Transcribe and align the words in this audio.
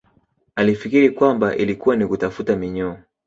Akifikiri 0.55 1.09
kwamba 1.09 1.55
ilikuwa 1.55 1.95
ni 1.95 2.07
kutafuta 2.07 2.55
minyoo 2.55 2.97